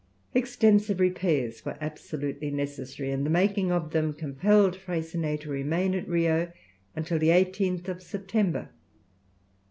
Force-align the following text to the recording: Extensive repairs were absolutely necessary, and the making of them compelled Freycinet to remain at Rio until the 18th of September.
Extensive 0.33 0.99
repairs 0.99 1.63
were 1.63 1.77
absolutely 1.79 2.49
necessary, 2.49 3.11
and 3.11 3.23
the 3.23 3.29
making 3.29 3.71
of 3.71 3.91
them 3.91 4.13
compelled 4.13 4.75
Freycinet 4.75 5.41
to 5.41 5.51
remain 5.51 5.93
at 5.93 6.07
Rio 6.07 6.51
until 6.95 7.19
the 7.19 7.29
18th 7.29 7.87
of 7.87 8.01
September. 8.01 8.69